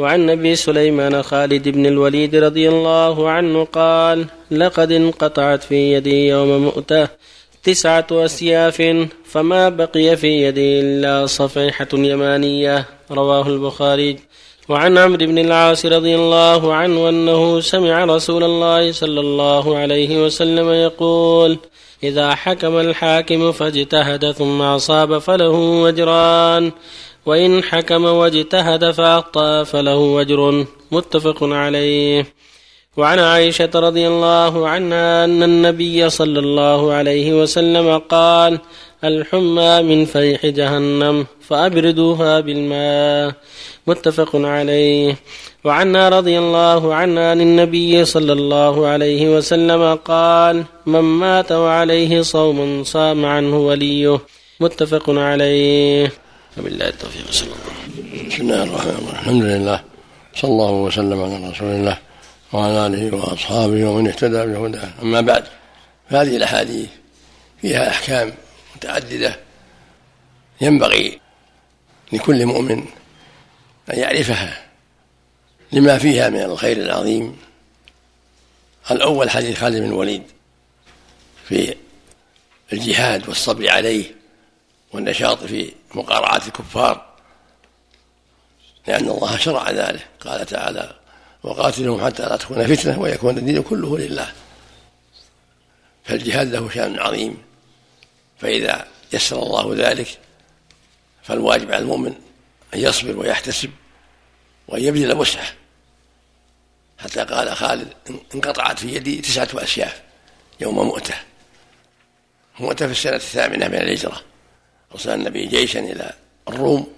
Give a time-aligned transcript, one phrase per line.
[0.00, 6.64] وعن أبي سليمان خالد بن الوليد رضي الله عنه قال لقد انقطعت في يدي يوم
[6.64, 7.08] مؤتة
[7.62, 12.86] تسعة أسياف فما بقي في يدي إلا صفيحة يمانية.
[13.10, 14.16] رواه البخاري.
[14.68, 20.70] وعن عمرو بن العاص رضي الله عنه أنه سمع رسول الله صلى الله عليه وسلم
[20.70, 21.58] يقول
[22.02, 25.50] إذا حكم الحاكم فاجتهد ثم أصاب فله
[25.84, 26.72] وجران
[27.26, 32.26] وإن حكم واجتهد فأخطأ فله وجر متفق عليه.
[32.96, 38.58] وعن عائشة رضي الله عنها أن النبي صلى الله عليه وسلم قال
[39.04, 43.34] الحمى من فيح جهنم فأبردوها بالماء.
[43.86, 45.16] متفق عليه.
[45.64, 52.84] وعنا رضي الله عنها عن النبي صلى الله عليه وسلم قال من مات وعليه صوم
[52.84, 54.20] صام عنه وليه.
[54.60, 56.12] متفق عليه.
[56.58, 59.08] وبالله التوفيق صلى الله بسم الله الرحمن الرحيم.
[59.08, 59.84] الحمد لله
[60.34, 61.98] صلى الله وسلم على رسول الله
[62.52, 64.90] وعلى آله وأصحابه ومن اهتدى بهداه.
[65.02, 65.44] أما بعد
[66.10, 66.88] فهذه الأحاديث
[67.60, 68.34] فيها أحكام
[68.76, 69.40] متعددة
[70.60, 71.20] ينبغي
[72.12, 72.84] لكل مؤمن
[73.92, 74.66] أن يعرفها
[75.72, 77.36] لما فيها من الخير العظيم.
[78.90, 80.22] الأول حديث خالد بن الوليد
[81.48, 81.74] في
[82.72, 84.19] الجهاد والصبر عليه.
[84.92, 87.10] والنشاط في مقارعة الكفار
[88.86, 90.08] لأن الله شرع ذلك.
[90.20, 90.96] قال تعالى
[91.42, 94.32] وقاتلهم حتى لا تكون فتنة ويكون الدين كله لله.
[96.04, 97.42] فالجهاد له شأن عظيم
[98.38, 100.18] فإذا يسر الله ذلك
[101.22, 102.14] فالواجب على المؤمن
[102.74, 103.70] أن يصبر ويحتسب
[104.68, 105.52] وأن يبذل وسعه
[106.98, 107.92] حتى قال خالد
[108.34, 110.02] انقطعت في يدي تسعة أسياف
[110.60, 111.14] يوم مؤتة
[112.60, 114.22] مؤتة في السنة الثامنة من الهجرة.
[114.92, 116.12] أرسل النبي جيشا إلى
[116.48, 116.92] الروم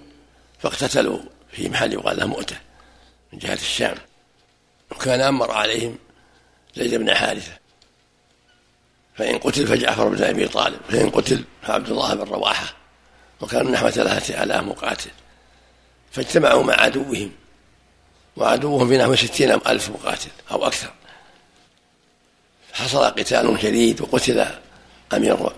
[0.58, 1.18] فاقتتلوا
[1.52, 2.56] في محل يقال له مؤتة
[3.32, 3.96] من جهة الشام.
[4.90, 5.98] وكان أمر عليهم
[6.76, 7.52] زيد بن حارثة.
[9.14, 12.74] فإن قتل فجعفر بن أبي طالب فإن قتل فعبد الله بن رواحة.
[13.40, 15.10] وكانوا نحو ثلاثة آلاف مقاتل.
[16.12, 17.32] فاجتمعوا مع عدوهم.
[18.36, 20.92] وعدوهم في نحو ستين ألف مقاتل أو أكثر.
[22.72, 24.46] حصل قتال شديد وقتل
[25.12, 25.52] أمير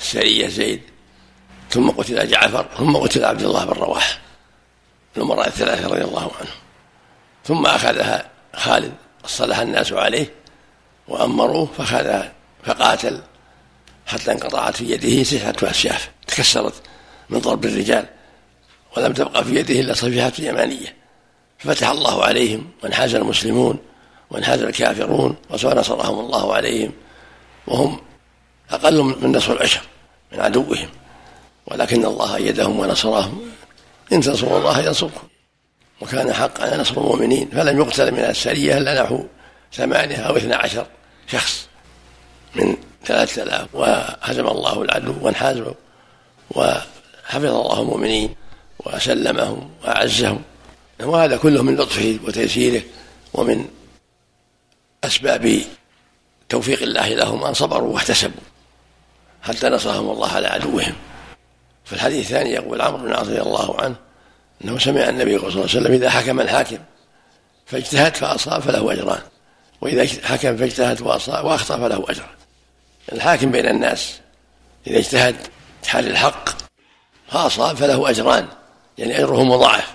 [0.00, 0.93] السرية زيد.
[1.70, 4.18] ثم قتل جعفر ثم قتل عبد الله بن رواحه
[5.16, 6.54] الأمراء الثلاثة رضي الله عنهم
[7.44, 8.92] ثم أخذها خالد
[9.26, 10.32] صلح الناس عليه
[11.08, 12.32] وأمروه فأخذها
[12.64, 13.20] فقاتل
[14.06, 16.74] حتى انقطعت في يده تسعة أسياف تكسرت
[17.30, 18.06] من ضرب الرجال
[18.96, 20.96] ولم تبقى في يده إلا صفيحة يمانية
[21.58, 23.78] ففتح الله عليهم وانحاز المسلمون
[24.30, 26.92] وانحاز الكافرون ونصرهم الله عليهم
[27.66, 28.00] وهم
[28.70, 29.80] أقل من نصف العشر
[30.32, 30.88] من عدوهم.
[31.66, 33.50] ولكن الله أيدهم ونصرهم.
[34.12, 35.28] إن تنصروا الله ينصركم.
[36.00, 37.48] وكان حقا نصر المؤمنين.
[37.48, 39.24] فلم يقتل من السرية إلا نحو
[39.72, 40.86] ثمانية أو اثنى عشر
[41.26, 41.66] شخص
[42.54, 43.68] من ثلاثة آلاف.
[43.74, 45.72] وهزم الله العدو وانحازوا
[46.50, 48.34] وحفظ الله المؤمنين
[48.86, 50.42] وسلمهم وأعزهم.
[51.00, 52.82] وهذا كله من لطفه وتيسيره
[53.34, 53.68] ومن
[55.04, 55.60] أسباب
[56.48, 57.44] توفيق الله لهم.
[57.44, 58.42] أن صبروا واحتسبوا
[59.42, 60.94] حتى نصرهم الله على عدوهم.
[61.84, 63.96] في الحديث الثاني يقول عمرو بن العاص رضي الله عنه
[64.64, 66.78] أنه سمع النبي صلى الله عليه وسلم إذا حكم الحاكم
[67.66, 69.20] فاجتهد فأصاب فله أجران
[69.80, 72.26] وإذا حكم فاجتهد وأصاب وأخطأ فله اجر
[73.12, 74.20] الحاكم بين الناس
[74.86, 75.36] إذا اجتهد
[75.82, 76.48] تحري الحق
[77.28, 78.48] فأصاب فله أجران
[78.98, 79.94] يعني أجره مضاعف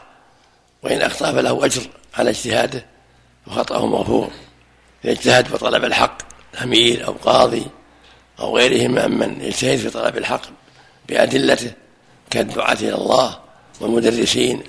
[0.84, 1.82] وإن أخطأ فله أجر
[2.18, 2.86] على اجتهاده
[3.48, 4.32] وخطأه مغفور.
[5.06, 6.18] إذا اجتهد في طلب الحق
[6.64, 7.66] امير أو قاضي
[8.40, 10.42] أو غيرهم ممن يجتهد في طلب الحق
[11.10, 11.72] بأدلته
[12.30, 13.40] كالدعاة إلى الله
[13.80, 14.64] والمدرسين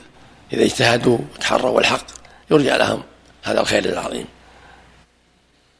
[0.53, 2.06] إذا اجتهدوا وتحروا الحق
[2.51, 3.03] يرجع لهم.
[3.43, 4.27] هذا الخير العظيم.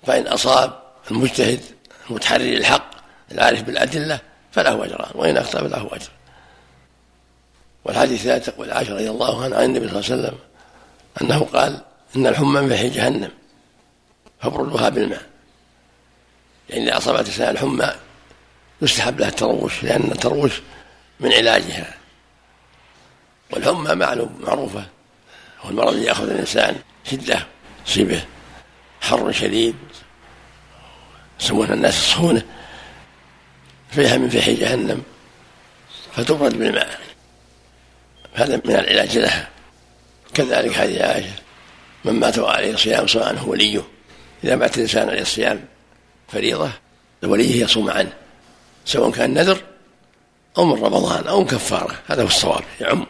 [0.07, 1.61] فإن أصاب المجتهد
[2.11, 2.91] المتحري للحق
[3.33, 4.21] العارف بالأدلة
[4.53, 6.11] فله أجران وإن أخطأ فله أجر.
[7.85, 10.39] والحديث الثالث تقول عائشة رضي الله عنها عن النبي صلى الله عليه وسلم
[11.23, 11.81] أنه قال
[12.17, 13.31] إن الحمى من جهنم
[14.41, 15.23] فابردوها بالماء.
[16.71, 17.93] يعني إذا أصابت الإنسان الحمى
[18.83, 20.61] يستحب لها التروش لأن التروش
[21.21, 21.95] من علاجها.
[23.51, 24.87] والحمى معلوم معروفة.
[25.61, 27.47] هو المرض اللي يأخذ الإنسان شدة
[27.87, 28.25] تصيبه
[29.01, 29.77] حر شديد
[31.41, 32.43] يسمونها الناس الصهونة
[33.91, 35.03] فيها من فيح جهنم
[36.17, 37.01] فتبرد بالماء.
[38.35, 39.49] هذا من العلاج لها.
[40.35, 41.35] كذلك هذه عائشة
[42.05, 43.83] من مات عليه صيام صام عنه وليه.
[44.45, 45.65] إذا مات الإنسان عليه الصيام
[46.29, 46.71] فريضة
[47.23, 48.13] وليه يصوم عنه.
[48.91, 49.59] سواء كان نذر
[50.59, 53.07] أو من رمضان أو من كفارة هذا هو الصواب يعم.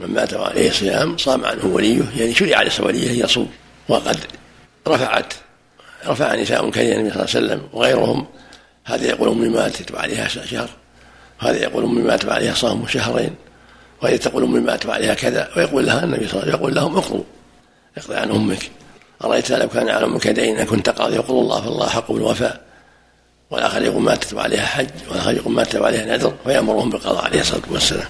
[0.00, 3.50] من مات وعليه صيام صام عنه وليه يعني شرع عليه وليه يصوم.
[3.88, 4.18] وقد
[4.88, 5.34] رفعت
[6.06, 8.26] رفع نساء كثيرا النبي صلى الله عليه وسلم وغيرهم.
[8.84, 10.68] هذا يقول أمي ماتت وعليها شهر.
[11.42, 13.34] وهذا يقول أمي مات وعليها صام شهرين.
[14.02, 15.50] وهذه تقول أمي مات وعليها كذا.
[15.56, 17.24] ويقول لها النبي صلى الله عليه وسلم يقول لهم اقضوا
[17.98, 18.70] اقضي عن أمك.
[19.24, 22.69] أرأيت لو كان على أمك دين كنت قاضي يقول الله فالله حق بالوفاء.
[23.50, 28.08] والاخر يقول ماتت وعليها حج والاخر يقول ماتت وعليها نذر فيامرهم بالقضاء عليه الصلاة والسلام.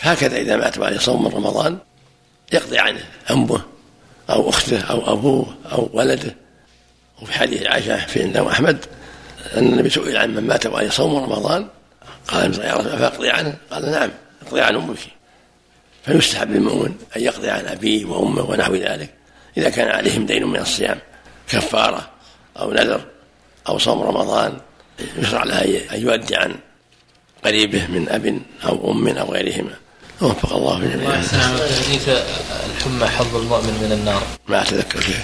[0.00, 1.78] هكذا إذا مات وعليه صوم من رمضان
[2.52, 3.62] يقضي عنه أمه
[4.30, 6.36] أو أخته أو أبوه أو ولده.
[7.22, 8.84] وفي حديث عائشة في الإمام أحمد
[9.54, 11.68] أن النبي سئل عن من مات وعليه صوم رمضان
[12.28, 14.10] قال يا رسول فاقضي عنه؟ قال نعم
[14.46, 14.98] اقضي عن أمك.
[16.04, 19.14] فيستحب للمؤمن أن يقضي عن أبيه وأمه ونحو ذلك
[19.56, 20.98] إذا كان عليهم دين من الصيام
[21.48, 22.10] كفارة
[22.58, 23.11] أو نذر.
[23.68, 24.58] أو صوم رمضان
[25.18, 26.54] يشرع له أن يؤدي عن
[27.44, 29.74] قريبه من أب أو أم أو غيرهما.
[30.20, 31.22] وفق الله جميعا.
[31.86, 32.08] حديث
[32.76, 34.22] الحمى حظ المؤمن من النار.
[34.48, 35.20] ما أتذكر شيء.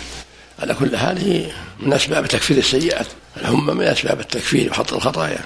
[0.58, 1.50] على كل حال هي
[1.80, 3.06] من أسباب تكفير السيئات،
[3.36, 5.38] الحمى من أسباب التكفير وحط الخطايا.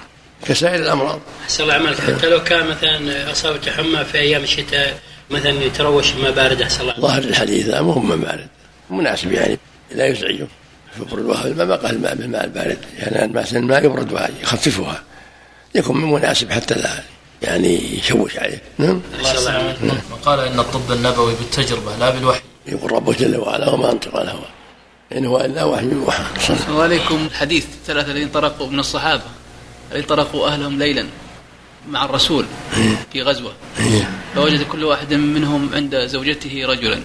[0.45, 1.19] كسائر الأمراض.
[1.43, 2.01] أحسن الله عملك.
[2.01, 4.99] حتى لو كان مثلا اصابته حمى في أيام الشتاء
[5.29, 6.99] مثلا يتروش ما بارد أحسن الله.
[6.99, 8.47] ظاهر الحديث لا مو ما بارد.
[8.89, 9.59] مناسب يعني
[9.91, 10.47] لا يزعجه.
[10.99, 12.77] يبردها الماء ما قال الماء بالماء البارد.
[12.97, 15.03] يعني الماء الماء يبردها يخففها.
[15.75, 17.03] يكون من مناسب حتى لا
[17.41, 18.61] يعني يشوش عليه.
[18.77, 19.01] نعم؟
[20.25, 22.41] قال إن الطب النبوي بالتجربة لا بالوحي.
[22.67, 24.45] يقول ربه جل وعلا وما أنطق الهوى
[25.15, 26.23] إن هو إلا وحي يوحى.
[26.71, 29.23] وعليكم الحديث الثلاثه الذين طرقوا من الصحابة
[29.91, 31.05] الذين طرقوا أهلهم ليلا
[31.89, 32.45] مع الرسول
[33.13, 33.53] في غزوة.
[34.35, 36.99] فوجد كل واحد منهم عند زوجته رجلا.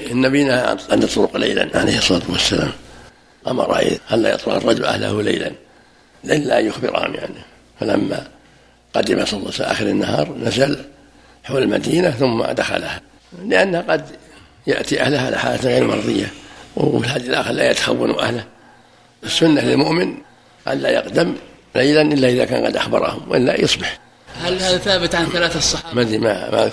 [0.00, 2.72] النبي نهى أن يطرق ليلا عليه الصلاة والسلام.
[3.48, 3.78] أمر
[4.12, 5.52] الا يطرق الرجل أهله ليلا.
[6.24, 7.34] الا ان يخبرهم يعني.
[7.80, 8.26] فلما
[8.94, 10.84] قدم صلى الله عليه وسلم آخر النهار نزل
[11.44, 13.00] حول المدينة ثم دخلها.
[13.46, 14.06] لأن قد
[14.66, 16.32] يأتي أهلها على حالة غير مرضية.
[16.76, 18.44] وفي الحديث الآخر لا يتخون أهله.
[19.24, 20.14] السنة للمؤمن
[20.68, 21.34] أن لا يقدم
[21.76, 23.98] ليلا إلا إذا كان قد أخبرهم وإلا يصبح.
[24.42, 26.70] هل هذا ثابت عن ثلاثة الصحابة؟ ما أدري ما ما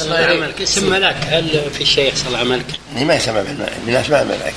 [0.00, 2.66] الله عملك اسم ملاك هل في شيخ صلى الله عملك؟
[2.96, 3.42] ما يسمى
[3.86, 4.54] من أسماء الملائكة.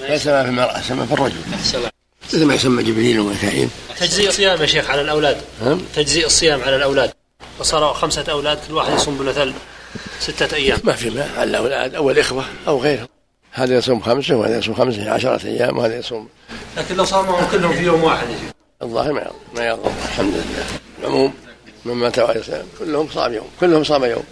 [0.00, 0.42] ما يسمى.
[0.42, 1.40] في المرأة يسمى في الرجل
[2.28, 3.68] مثل ما يسمى جبريل وميكائيل
[4.00, 5.36] تجزيء الصيام يا شيخ على الأولاد.
[5.64, 7.12] نعم تجزيء الصيام على الأولاد.
[7.60, 9.52] وصاروا خمسة أولاد كل واحد يصوم بمثل
[10.20, 10.78] ستة أيام.
[10.84, 13.08] ما في ما على الأولاد أو الإخوة أو غيرهم.
[13.52, 16.28] هذا يصوم خمسة وهذا يصوم خمسة عشرة أيام وهذا يصوم
[16.76, 18.52] لكن لو صامهم كلهم في يوم واحد يا شيخ
[18.82, 20.64] الظاهر ما يضر ما يضر الحمد لله.
[21.00, 21.34] العموم
[21.84, 22.66] من مات وعليه السلام.
[22.78, 23.48] كلهم صام يوم.
[23.60, 24.24] كلهم صام يوم.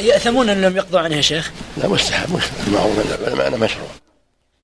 [0.00, 2.40] يأثمون أن لم يقضوا عنه يا شيخ؟ لا مستحب.
[2.72, 4.05] معروف أنه مشروع.